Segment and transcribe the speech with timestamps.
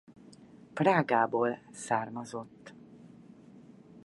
[0.73, 2.73] Prágából származott.